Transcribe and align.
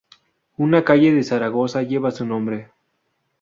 Una 0.57 0.83
calle 0.83 1.13
de 1.13 1.21
Zaragoza 1.21 1.83
lleva 1.83 2.09
su 2.09 2.25
nombre. 2.25 2.71